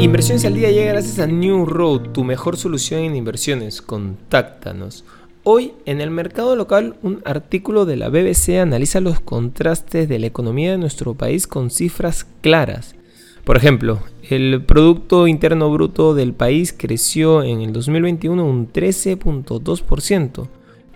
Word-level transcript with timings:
Inversiones 0.00 0.44
al 0.44 0.54
día 0.54 0.70
llega 0.70 0.92
gracias 0.92 1.18
a 1.18 1.26
New 1.26 1.66
Road, 1.66 2.12
tu 2.12 2.22
mejor 2.22 2.56
solución 2.56 3.00
en 3.00 3.16
inversiones. 3.16 3.82
Contáctanos. 3.82 5.04
Hoy 5.42 5.72
en 5.86 6.00
el 6.00 6.12
mercado 6.12 6.54
local 6.54 6.94
un 7.02 7.20
artículo 7.24 7.84
de 7.84 7.96
la 7.96 8.08
BBC 8.08 8.60
analiza 8.60 9.00
los 9.00 9.18
contrastes 9.18 10.08
de 10.08 10.20
la 10.20 10.28
economía 10.28 10.70
de 10.70 10.78
nuestro 10.78 11.14
país 11.14 11.48
con 11.48 11.70
cifras 11.70 12.28
claras. 12.42 12.94
Por 13.42 13.56
ejemplo, 13.56 13.98
el 14.22 14.62
Producto 14.64 15.26
Interno 15.26 15.68
Bruto 15.68 16.14
del 16.14 16.32
país 16.32 16.72
creció 16.72 17.42
en 17.42 17.60
el 17.60 17.72
2021 17.72 18.44
un 18.44 18.72
13.2%, 18.72 20.46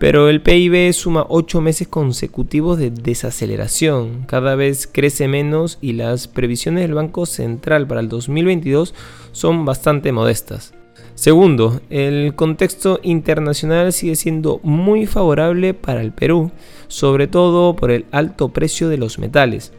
pero 0.02 0.28
el 0.28 0.42
PIB 0.42 0.92
suma 0.92 1.26
8 1.28 1.60
meses 1.60 1.86
consecutivos 1.86 2.76
de 2.76 2.90
desaceleración, 2.90 4.24
cada 4.26 4.56
vez 4.56 4.88
crece 4.88 5.28
menos 5.28 5.78
y 5.80 5.92
las 5.92 6.26
previsiones 6.26 6.82
del 6.82 6.94
Banco 6.94 7.24
Central 7.24 7.86
para 7.86 8.00
el 8.00 8.08
2022 8.08 8.94
son 9.30 9.64
bastante 9.64 10.10
modestas. 10.10 10.74
Segundo, 11.14 11.80
el 11.88 12.34
contexto 12.34 12.98
internacional 13.04 13.92
sigue 13.92 14.16
siendo 14.16 14.58
muy 14.64 15.06
favorable 15.06 15.72
para 15.72 16.00
el 16.00 16.10
Perú, 16.10 16.50
sobre 16.88 17.28
todo 17.28 17.76
por 17.76 17.92
el 17.92 18.06
alto 18.10 18.48
precio 18.48 18.88
de 18.88 18.98
los 18.98 19.20
metales. 19.20 19.72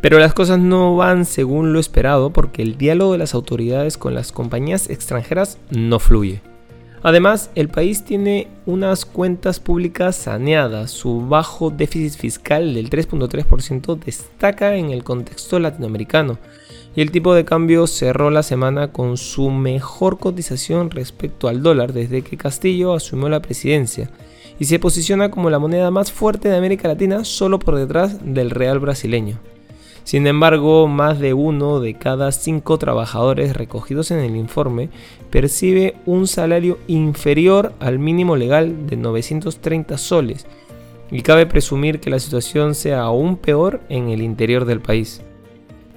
Pero 0.00 0.20
las 0.20 0.34
cosas 0.34 0.60
no 0.60 0.94
van 0.94 1.24
según 1.24 1.72
lo 1.72 1.80
esperado 1.80 2.32
porque 2.32 2.62
el 2.62 2.78
diálogo 2.78 3.10
de 3.10 3.18
las 3.18 3.34
autoridades 3.34 3.98
con 3.98 4.14
las 4.14 4.30
compañías 4.30 4.88
extranjeras 4.88 5.58
no 5.72 5.98
fluye. 5.98 6.53
Además, 7.04 7.50
el 7.54 7.68
país 7.68 8.02
tiene 8.02 8.48
unas 8.64 9.04
cuentas 9.04 9.60
públicas 9.60 10.16
saneadas. 10.16 10.90
Su 10.90 11.28
bajo 11.28 11.68
déficit 11.68 12.18
fiscal 12.18 12.72
del 12.72 12.88
3.3% 12.88 13.98
destaca 13.98 14.74
en 14.76 14.88
el 14.88 15.04
contexto 15.04 15.58
latinoamericano. 15.58 16.38
Y 16.96 17.02
el 17.02 17.10
tipo 17.10 17.34
de 17.34 17.44
cambio 17.44 17.86
cerró 17.86 18.30
la 18.30 18.42
semana 18.42 18.90
con 18.90 19.18
su 19.18 19.50
mejor 19.50 20.18
cotización 20.18 20.90
respecto 20.90 21.48
al 21.48 21.62
dólar 21.62 21.92
desde 21.92 22.22
que 22.22 22.38
Castillo 22.38 22.94
asumió 22.94 23.28
la 23.28 23.42
presidencia. 23.42 24.08
Y 24.58 24.64
se 24.64 24.78
posiciona 24.78 25.30
como 25.30 25.50
la 25.50 25.58
moneda 25.58 25.90
más 25.90 26.10
fuerte 26.10 26.48
de 26.48 26.56
América 26.56 26.88
Latina 26.88 27.26
solo 27.26 27.58
por 27.58 27.76
detrás 27.76 28.18
del 28.24 28.48
real 28.48 28.78
brasileño. 28.78 29.38
Sin 30.04 30.26
embargo, 30.26 30.86
más 30.86 31.18
de 31.18 31.32
uno 31.32 31.80
de 31.80 31.94
cada 31.94 32.30
cinco 32.30 32.78
trabajadores 32.78 33.56
recogidos 33.56 34.10
en 34.10 34.18
el 34.18 34.36
informe 34.36 34.90
percibe 35.30 35.96
un 36.04 36.26
salario 36.26 36.78
inferior 36.86 37.72
al 37.80 37.98
mínimo 37.98 38.36
legal 38.36 38.86
de 38.86 38.96
930 38.96 39.96
soles 39.96 40.46
y 41.10 41.22
cabe 41.22 41.46
presumir 41.46 42.00
que 42.00 42.10
la 42.10 42.18
situación 42.18 42.74
sea 42.74 43.00
aún 43.00 43.36
peor 43.36 43.80
en 43.88 44.10
el 44.10 44.20
interior 44.20 44.66
del 44.66 44.80
país. 44.80 45.22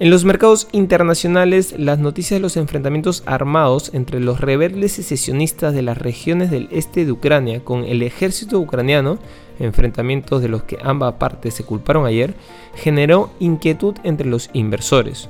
En 0.00 0.10
los 0.10 0.24
mercados 0.24 0.68
internacionales, 0.70 1.74
las 1.76 1.98
noticias 1.98 2.38
de 2.38 2.42
los 2.42 2.56
enfrentamientos 2.56 3.24
armados 3.26 3.90
entre 3.94 4.20
los 4.20 4.40
rebeldes 4.40 4.92
secesionistas 4.92 5.74
de 5.74 5.82
las 5.82 5.98
regiones 5.98 6.52
del 6.52 6.68
este 6.70 7.04
de 7.04 7.10
Ucrania 7.10 7.64
con 7.64 7.84
el 7.84 8.02
ejército 8.02 8.60
ucraniano, 8.60 9.18
enfrentamientos 9.58 10.42
de 10.42 10.48
los 10.48 10.62
que 10.64 10.78
ambas 10.82 11.14
partes 11.14 11.54
se 11.54 11.64
culparon 11.64 12.06
ayer, 12.06 12.34
generó 12.74 13.30
inquietud 13.40 13.94
entre 14.04 14.28
los 14.28 14.50
inversores. 14.52 15.28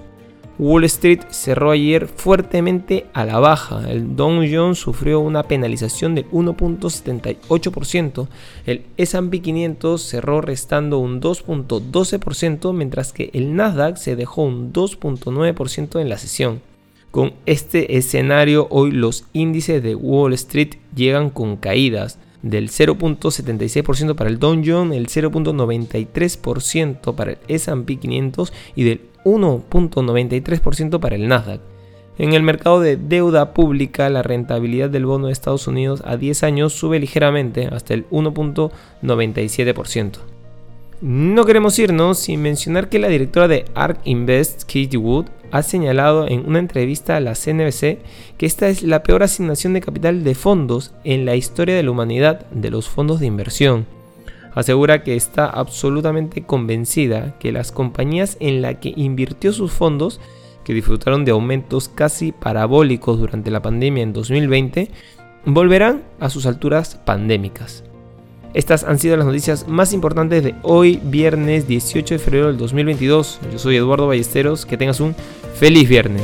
Wall 0.58 0.84
Street 0.84 1.20
cerró 1.30 1.70
ayer 1.70 2.08
fuertemente 2.08 3.06
a 3.12 3.24
la 3.24 3.38
baja. 3.38 3.88
El 3.88 4.16
Dow 4.16 4.42
Jones 4.50 4.78
sufrió 4.78 5.20
una 5.20 5.44
penalización 5.44 6.16
del 6.16 6.28
1.78%. 6.30 8.26
El 8.66 8.82
S&P 8.96 9.40
500 9.40 10.02
cerró 10.02 10.40
restando 10.40 10.98
un 10.98 11.20
2.12%, 11.20 12.72
mientras 12.72 13.12
que 13.12 13.30
el 13.34 13.54
Nasdaq 13.54 13.98
se 13.98 14.16
dejó 14.16 14.42
un 14.42 14.72
2.9% 14.72 16.00
en 16.00 16.08
la 16.08 16.18
sesión. 16.18 16.60
Con 17.12 17.34
este 17.46 17.96
escenario, 17.96 18.66
hoy 18.70 18.90
los 18.90 19.26
índices 19.32 19.80
de 19.80 19.94
Wall 19.94 20.32
Street 20.34 20.74
llegan 20.94 21.30
con 21.30 21.56
caídas 21.56 22.18
del 22.42 22.68
0.76% 22.68 24.14
para 24.14 24.30
el 24.30 24.38
Dow 24.38 24.62
Jones, 24.64 24.96
el 24.96 25.08
0.93% 25.08 27.14
para 27.14 27.32
el 27.32 27.38
S&P 27.48 27.96
500 27.96 28.52
y 28.76 28.84
del 28.84 29.00
1.93% 29.24 31.00
para 31.00 31.16
el 31.16 31.28
Nasdaq. 31.28 31.60
En 32.18 32.32
el 32.32 32.42
mercado 32.42 32.80
de 32.80 32.96
deuda 32.96 33.54
pública, 33.54 34.10
la 34.10 34.22
rentabilidad 34.22 34.90
del 34.90 35.06
bono 35.06 35.28
de 35.28 35.32
Estados 35.32 35.68
Unidos 35.68 36.02
a 36.04 36.16
10 36.16 36.42
años 36.42 36.72
sube 36.72 36.98
ligeramente 36.98 37.68
hasta 37.68 37.94
el 37.94 38.08
1.97%. 38.10 40.37
No 41.00 41.44
queremos 41.44 41.78
irnos 41.78 42.18
sin 42.18 42.42
mencionar 42.42 42.88
que 42.88 42.98
la 42.98 43.06
directora 43.06 43.46
de 43.46 43.66
ARK 43.76 44.00
Invest, 44.02 44.62
Katie 44.62 44.96
Wood, 44.96 45.26
ha 45.52 45.62
señalado 45.62 46.26
en 46.26 46.44
una 46.44 46.58
entrevista 46.58 47.16
a 47.16 47.20
la 47.20 47.34
CNBC 47.34 47.98
que 48.36 48.46
esta 48.46 48.68
es 48.68 48.82
la 48.82 49.04
peor 49.04 49.22
asignación 49.22 49.74
de 49.74 49.80
capital 49.80 50.24
de 50.24 50.34
fondos 50.34 50.92
en 51.04 51.24
la 51.24 51.36
historia 51.36 51.76
de 51.76 51.84
la 51.84 51.92
humanidad 51.92 52.46
de 52.50 52.70
los 52.70 52.88
fondos 52.88 53.20
de 53.20 53.26
inversión. 53.26 53.86
Asegura 54.54 55.04
que 55.04 55.14
está 55.14 55.46
absolutamente 55.46 56.42
convencida 56.42 57.38
que 57.38 57.52
las 57.52 57.70
compañías 57.70 58.36
en 58.40 58.60
las 58.60 58.78
que 58.78 58.92
invirtió 58.96 59.52
sus 59.52 59.70
fondos, 59.70 60.20
que 60.64 60.74
disfrutaron 60.74 61.24
de 61.24 61.30
aumentos 61.30 61.88
casi 61.88 62.32
parabólicos 62.32 63.20
durante 63.20 63.52
la 63.52 63.62
pandemia 63.62 64.02
en 64.02 64.12
2020, 64.12 64.90
volverán 65.44 66.02
a 66.18 66.28
sus 66.28 66.44
alturas 66.44 66.96
pandémicas. 66.96 67.84
Estas 68.54 68.84
han 68.84 68.98
sido 68.98 69.16
las 69.16 69.26
noticias 69.26 69.68
más 69.68 69.92
importantes 69.92 70.42
de 70.42 70.54
hoy, 70.62 71.00
viernes 71.04 71.68
18 71.68 72.14
de 72.14 72.18
febrero 72.18 72.46
del 72.48 72.56
2022. 72.56 73.40
Yo 73.52 73.58
soy 73.58 73.76
Eduardo 73.76 74.06
Ballesteros, 74.06 74.64
que 74.64 74.76
tengas 74.76 75.00
un 75.00 75.14
feliz 75.58 75.88
viernes. 75.88 76.22